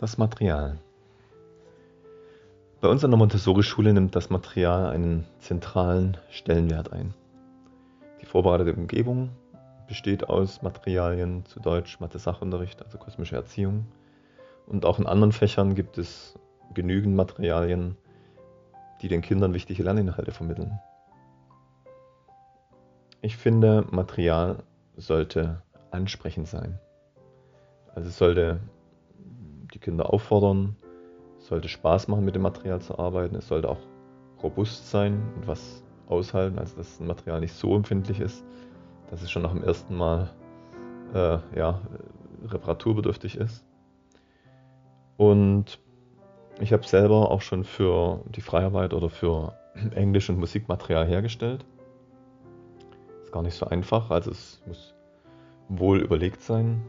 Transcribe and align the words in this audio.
Das 0.00 0.18
Material. 0.18 0.78
Bei 2.80 2.88
uns 2.88 3.04
an 3.04 3.12
der 3.12 3.18
Montessori-Schule 3.18 3.92
nimmt 3.92 4.16
das 4.16 4.28
Material 4.28 4.90
einen 4.90 5.24
zentralen 5.38 6.16
Stellenwert 6.30 6.92
ein. 6.92 7.14
Die 8.20 8.26
vorbereitete 8.26 8.74
Umgebung 8.74 9.30
besteht 9.86 10.28
aus 10.28 10.62
Materialien 10.62 11.46
zu 11.46 11.60
Deutsch, 11.60 12.00
Mathe-Sachunterricht, 12.00 12.82
also 12.82 12.98
kosmische 12.98 13.36
Erziehung. 13.36 13.86
Und 14.66 14.84
auch 14.84 14.98
in 14.98 15.06
anderen 15.06 15.32
Fächern 15.32 15.76
gibt 15.76 15.96
es 15.96 16.34
genügend 16.74 17.14
Materialien, 17.14 17.96
die 19.00 19.08
den 19.08 19.22
Kindern 19.22 19.54
wichtige 19.54 19.84
Lerninhalte 19.84 20.32
vermitteln. 20.32 20.80
Ich 23.22 23.36
finde, 23.36 23.86
Material 23.90 24.64
sollte 24.96 25.62
ansprechend 25.92 26.48
sein. 26.48 26.80
Also 27.94 28.08
es 28.08 28.18
sollte 28.18 28.58
die 29.74 29.78
Kinder 29.78 30.12
auffordern. 30.12 30.76
Es 31.38 31.48
sollte 31.48 31.68
Spaß 31.68 32.08
machen, 32.08 32.24
mit 32.24 32.34
dem 32.34 32.42
Material 32.42 32.80
zu 32.80 32.98
arbeiten. 32.98 33.34
Es 33.36 33.48
sollte 33.48 33.68
auch 33.68 33.80
robust 34.42 34.90
sein 34.90 35.20
und 35.36 35.46
was 35.46 35.82
aushalten, 36.06 36.58
also 36.58 36.76
dass 36.76 36.98
das 36.98 37.06
Material 37.06 37.40
nicht 37.40 37.54
so 37.54 37.74
empfindlich 37.74 38.20
ist, 38.20 38.44
dass 39.10 39.22
es 39.22 39.30
schon 39.30 39.42
nach 39.42 39.52
dem 39.52 39.64
ersten 39.64 39.96
Mal 39.96 40.30
äh, 41.14 41.38
ja, 41.56 41.80
reparaturbedürftig 42.46 43.36
ist. 43.36 43.64
Und 45.16 45.78
ich 46.60 46.72
habe 46.72 46.86
selber 46.86 47.30
auch 47.30 47.40
schon 47.40 47.64
für 47.64 48.20
die 48.28 48.40
Freiarbeit 48.40 48.94
oder 48.94 49.08
für 49.10 49.54
Englisch- 49.94 50.30
und 50.30 50.38
Musikmaterial 50.38 51.06
hergestellt. 51.06 51.64
Ist 53.22 53.32
gar 53.32 53.42
nicht 53.42 53.54
so 53.54 53.66
einfach, 53.66 54.10
also 54.10 54.30
es 54.30 54.62
muss 54.66 54.94
wohl 55.68 56.00
überlegt 56.00 56.42
sein. 56.42 56.82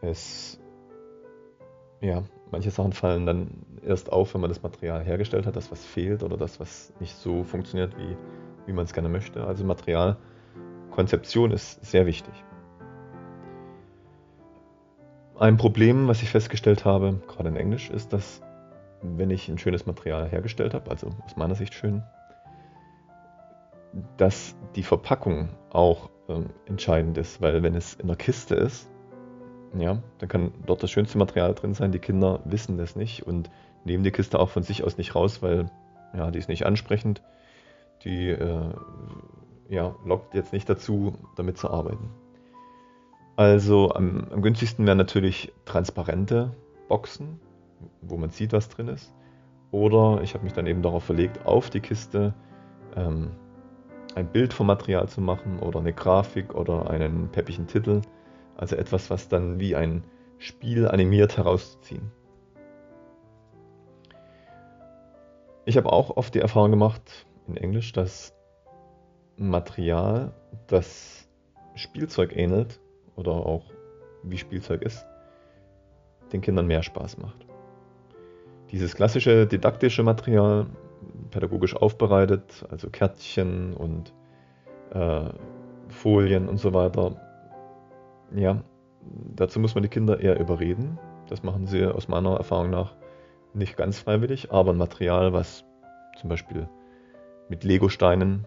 Es 0.00 0.60
ja, 2.00 2.22
manche 2.50 2.70
Sachen 2.70 2.92
fallen 2.92 3.26
dann 3.26 3.50
erst 3.84 4.12
auf, 4.12 4.34
wenn 4.34 4.40
man 4.40 4.50
das 4.50 4.62
Material 4.62 5.04
hergestellt 5.04 5.46
hat, 5.46 5.56
das 5.56 5.70
was 5.70 5.84
fehlt 5.84 6.22
oder 6.22 6.36
das 6.36 6.60
was 6.60 6.92
nicht 7.00 7.16
so 7.16 7.44
funktioniert, 7.44 7.96
wie, 7.98 8.16
wie 8.66 8.72
man 8.72 8.84
es 8.84 8.92
gerne 8.92 9.08
möchte. 9.08 9.44
Also 9.44 9.64
Materialkonzeption 9.64 11.50
ist 11.50 11.84
sehr 11.84 12.06
wichtig. 12.06 12.32
Ein 15.38 15.56
Problem, 15.56 16.08
was 16.08 16.22
ich 16.22 16.30
festgestellt 16.30 16.84
habe, 16.84 17.20
gerade 17.28 17.48
in 17.48 17.56
Englisch, 17.56 17.90
ist, 17.90 18.12
dass 18.12 18.40
wenn 19.02 19.30
ich 19.30 19.48
ein 19.48 19.58
schönes 19.58 19.86
Material 19.86 20.28
hergestellt 20.28 20.74
habe, 20.74 20.90
also 20.90 21.08
aus 21.24 21.36
meiner 21.36 21.54
Sicht 21.54 21.74
schön, 21.74 22.02
dass 24.16 24.56
die 24.74 24.82
Verpackung 24.82 25.50
auch 25.70 26.10
ähm, 26.28 26.46
entscheidend 26.66 27.16
ist, 27.18 27.40
weil 27.40 27.62
wenn 27.62 27.74
es 27.74 27.94
in 27.94 28.08
der 28.08 28.16
Kiste 28.16 28.56
ist, 28.56 28.90
ja, 29.76 29.98
dann 30.18 30.28
kann 30.28 30.52
dort 30.66 30.82
das 30.82 30.90
schönste 30.90 31.18
Material 31.18 31.54
drin 31.54 31.74
sein. 31.74 31.92
Die 31.92 31.98
Kinder 31.98 32.40
wissen 32.44 32.78
das 32.78 32.96
nicht 32.96 33.26
und 33.26 33.50
nehmen 33.84 34.04
die 34.04 34.10
Kiste 34.10 34.38
auch 34.38 34.48
von 34.48 34.62
sich 34.62 34.84
aus 34.84 34.98
nicht 34.98 35.14
raus, 35.14 35.42
weil 35.42 35.70
ja, 36.14 36.30
die 36.30 36.38
ist 36.38 36.48
nicht 36.48 36.66
ansprechend. 36.66 37.22
Die 38.04 38.28
äh, 38.28 38.72
ja, 39.68 39.94
lockt 40.04 40.34
jetzt 40.34 40.52
nicht 40.52 40.68
dazu, 40.68 41.14
damit 41.36 41.58
zu 41.58 41.70
arbeiten. 41.70 42.10
Also 43.36 43.92
am, 43.92 44.26
am 44.32 44.42
günstigsten 44.42 44.86
wären 44.86 44.98
natürlich 44.98 45.52
transparente 45.64 46.56
Boxen, 46.88 47.40
wo 48.00 48.16
man 48.16 48.30
sieht, 48.30 48.52
was 48.52 48.68
drin 48.68 48.88
ist. 48.88 49.12
Oder 49.70 50.22
ich 50.22 50.34
habe 50.34 50.44
mich 50.44 50.54
dann 50.54 50.66
eben 50.66 50.82
darauf 50.82 51.04
verlegt, 51.04 51.46
auf 51.46 51.70
die 51.70 51.80
Kiste 51.80 52.34
ähm, 52.96 53.30
ein 54.14 54.26
Bild 54.26 54.52
vom 54.52 54.66
Material 54.66 55.08
zu 55.08 55.20
machen 55.20 55.60
oder 55.60 55.80
eine 55.80 55.92
Grafik 55.92 56.54
oder 56.54 56.90
einen 56.90 57.28
peppigen 57.28 57.66
Titel 57.66 58.00
also 58.58 58.76
etwas, 58.76 59.08
was 59.08 59.28
dann 59.28 59.58
wie 59.58 59.74
ein 59.74 60.04
Spiel 60.38 60.86
animiert 60.86 61.38
herauszuziehen. 61.38 62.10
Ich 65.64 65.76
habe 65.76 65.90
auch 65.92 66.16
oft 66.16 66.34
die 66.34 66.40
Erfahrung 66.40 66.70
gemacht 66.70 67.26
in 67.46 67.56
Englisch, 67.56 67.92
dass 67.92 68.34
Material, 69.36 70.32
das 70.66 71.28
Spielzeug 71.74 72.36
ähnelt 72.36 72.80
oder 73.16 73.32
auch 73.32 73.64
wie 74.24 74.38
Spielzeug 74.38 74.82
ist, 74.82 75.06
den 76.32 76.40
Kindern 76.40 76.66
mehr 76.66 76.82
Spaß 76.82 77.18
macht. 77.18 77.46
Dieses 78.72 78.94
klassische 78.94 79.46
didaktische 79.46 80.02
Material, 80.02 80.66
pädagogisch 81.30 81.76
aufbereitet, 81.76 82.66
also 82.70 82.90
Kärtchen 82.90 83.72
und 83.74 84.12
äh, 84.90 85.30
Folien 85.88 86.48
und 86.48 86.58
so 86.58 86.74
weiter, 86.74 87.27
ja, 88.34 88.62
dazu 89.34 89.60
muss 89.60 89.74
man 89.74 89.82
die 89.82 89.88
Kinder 89.88 90.20
eher 90.20 90.38
überreden. 90.38 90.98
Das 91.28 91.42
machen 91.42 91.66
sie 91.66 91.84
aus 91.84 92.08
meiner 92.08 92.36
Erfahrung 92.36 92.70
nach 92.70 92.94
nicht 93.54 93.76
ganz 93.76 93.98
freiwillig, 93.98 94.52
aber 94.52 94.72
ein 94.72 94.78
Material, 94.78 95.32
was 95.32 95.64
zum 96.20 96.28
Beispiel 96.28 96.68
mit 97.48 97.64
Lego-Steinen 97.64 98.46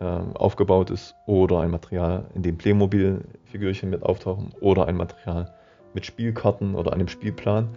äh, 0.00 0.04
aufgebaut 0.04 0.90
ist 0.90 1.14
oder 1.26 1.60
ein 1.60 1.70
Material, 1.70 2.26
in 2.34 2.42
dem 2.42 2.58
Playmobil-Figürchen 2.58 3.90
mit 3.90 4.02
auftauchen 4.02 4.50
oder 4.60 4.86
ein 4.86 4.96
Material 4.96 5.54
mit 5.94 6.06
Spielkarten 6.06 6.74
oder 6.74 6.92
einem 6.92 7.08
Spielplan, 7.08 7.68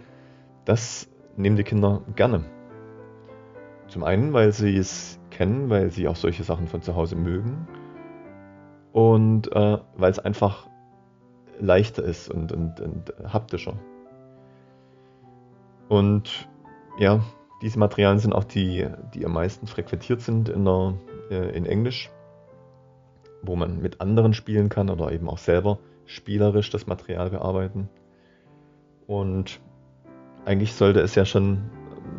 das 0.64 1.08
nehmen 1.36 1.56
die 1.56 1.64
Kinder 1.64 2.02
gerne. 2.14 2.44
Zum 3.88 4.04
einen, 4.04 4.32
weil 4.32 4.52
sie 4.52 4.76
es 4.76 5.20
kennen, 5.30 5.70
weil 5.70 5.90
sie 5.90 6.08
auch 6.08 6.16
solche 6.16 6.42
Sachen 6.42 6.66
von 6.66 6.82
zu 6.82 6.96
Hause 6.96 7.14
mögen 7.14 7.68
und 8.92 9.52
äh, 9.52 9.78
weil 9.96 10.10
es 10.10 10.18
einfach 10.18 10.66
leichter 11.60 12.02
ist 12.02 12.28
und, 12.28 12.52
und, 12.52 12.80
und 12.80 13.12
haptischer. 13.32 13.74
Und 15.88 16.48
ja, 16.98 17.20
diese 17.62 17.78
Materialien 17.78 18.18
sind 18.18 18.32
auch 18.32 18.44
die, 18.44 18.86
die 19.14 19.24
am 19.24 19.32
meisten 19.32 19.66
frequentiert 19.66 20.20
sind 20.20 20.48
in, 20.48 20.64
der, 20.64 20.94
äh, 21.30 21.56
in 21.56 21.66
Englisch, 21.66 22.10
wo 23.42 23.56
man 23.56 23.80
mit 23.80 24.00
anderen 24.00 24.34
spielen 24.34 24.68
kann 24.68 24.90
oder 24.90 25.12
eben 25.12 25.28
auch 25.28 25.38
selber 25.38 25.78
spielerisch 26.04 26.70
das 26.70 26.86
Material 26.86 27.30
bearbeiten. 27.30 27.88
Und 29.06 29.60
eigentlich 30.44 30.74
sollte 30.74 31.00
es 31.00 31.14
ja 31.14 31.24
schon 31.24 31.70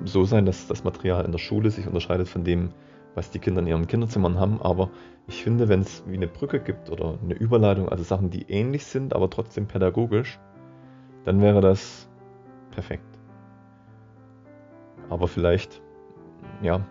so 0.06 0.26
sein, 0.26 0.46
dass 0.46 0.68
das 0.68 0.84
Material 0.84 1.26
in 1.26 1.32
der 1.32 1.40
Schule 1.40 1.72
sich 1.72 1.88
unterscheidet 1.88 2.28
von 2.28 2.44
dem, 2.44 2.70
was 3.16 3.32
die 3.32 3.40
Kinder 3.40 3.62
in 3.62 3.68
ihren 3.68 3.88
Kinderzimmern 3.88 4.40
haben. 4.40 4.62
Aber 4.62 4.90
ich 5.28 5.44
finde, 5.44 5.70
wenn 5.70 5.82
es 5.82 6.04
wie 6.08 6.16
eine 6.16 6.28
Brücke 6.28 6.60
gibt 6.60 6.90
oder 6.90 7.18
eine 7.24 7.34
Überleitung, 7.34 7.90
also 7.90 8.04
Sachen, 8.04 8.30
die 8.30 8.44
ähnlich 8.50 8.86
sind, 8.86 9.16
aber 9.16 9.30
trotzdem 9.30 9.68
pädagogisch, 9.68 10.40
dann 11.26 11.42
wäre 11.42 11.62
das 11.62 12.08
perfekt. 12.72 13.04
Aber 15.10 15.28
vielleicht, 15.28 15.82
ja, 16.62 16.86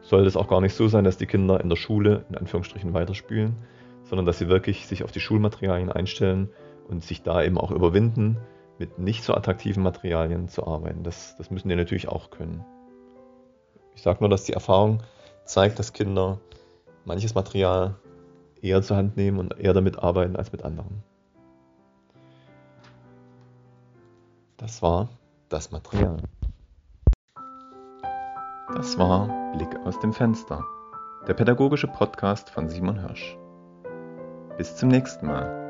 soll 0.00 0.26
es 0.26 0.36
auch 0.36 0.48
gar 0.48 0.60
nicht 0.60 0.74
so 0.74 0.88
sein, 0.88 1.04
dass 1.04 1.18
die 1.18 1.26
Kinder 1.26 1.60
in 1.60 1.68
der 1.68 1.76
Schule 1.76 2.24
in 2.28 2.36
Anführungsstrichen 2.36 2.94
weiterspielen, 2.94 3.56
sondern 4.04 4.24
dass 4.24 4.38
sie 4.38 4.48
wirklich 4.48 4.86
sich 4.86 5.02
auf 5.04 5.12
die 5.12 5.20
Schulmaterialien 5.20 5.90
einstellen 5.90 6.48
und 6.88 7.02
sich 7.02 7.22
da 7.22 7.42
eben 7.42 7.58
auch 7.58 7.72
überwinden, 7.72 8.38
mit 8.78 8.98
nicht 8.98 9.24
so 9.24 9.34
attraktiven 9.34 9.82
Materialien 9.82 10.48
zu 10.48 10.66
arbeiten. 10.66 11.02
Das, 11.02 11.36
das 11.36 11.50
müssen 11.50 11.68
die 11.68 11.76
natürlich 11.76 12.08
auch 12.08 12.30
können. 12.30 12.64
Ich 13.94 14.02
sage 14.02 14.18
nur, 14.20 14.28
dass 14.28 14.44
die 14.44 14.52
Erfahrung 14.52 15.02
zeigt, 15.44 15.78
dass 15.78 15.92
Kinder 15.92 16.38
manches 17.04 17.34
Material 17.34 17.94
eher 18.60 18.82
zur 18.82 18.96
Hand 18.96 19.16
nehmen 19.16 19.38
und 19.38 19.58
eher 19.58 19.72
damit 19.72 19.98
arbeiten 19.98 20.36
als 20.36 20.52
mit 20.52 20.64
anderen. 20.64 21.02
Das 24.56 24.82
war 24.82 25.08
das 25.48 25.70
Material. 25.70 26.16
Das 28.74 28.98
war 28.98 29.52
Blick 29.52 29.74
aus 29.84 29.98
dem 30.00 30.12
Fenster, 30.12 30.64
der 31.26 31.34
pädagogische 31.34 31.86
Podcast 31.86 32.50
von 32.50 32.68
Simon 32.68 32.98
Hirsch. 32.98 33.36
Bis 34.56 34.74
zum 34.76 34.88
nächsten 34.88 35.26
Mal. 35.26 35.65